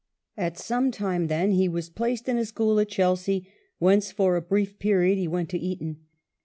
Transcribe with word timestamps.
At 0.35 0.57
some 0.57 0.89
time, 0.89 1.27
then, 1.27 1.51
he 1.51 1.69
was 1.69 1.91
placed 1.91 2.27
in 2.27 2.35
a 2.39 2.43
school 2.45 2.79
at 2.79 2.89
Chelsea, 2.89 3.47
whence, 3.77 4.11
for 4.11 4.35
a 4.35 4.41
brief 4.41 4.79
period, 4.79 5.19
he 5.19 5.27
went 5.27 5.49
to 5.49 5.59
Eton. 5.59 5.97